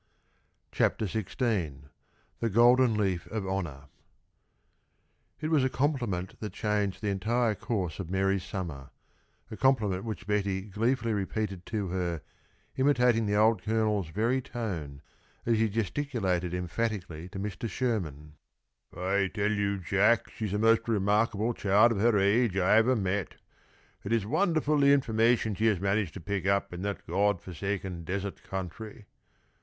[0.71, 1.83] CHAPTER XVI.
[2.39, 3.83] THE GOLDEN LEAF OF HONOR
[5.39, 8.89] It was a compliment that changed the entire course of Mary's summer;
[9.51, 12.23] a compliment which Betty gleefully repeated to her,
[12.75, 15.03] imitating the old Colonel's very tone,
[15.45, 17.69] as he gesticulated emphatically to Mr.
[17.69, 18.37] Sherman:
[18.97, 23.35] "I tell you, Jack, she's the most remarkable child of her age I ever met.
[24.03, 28.03] It is wonderful the information she has managed to pick up in that God forsaken
[28.03, 29.05] desert country.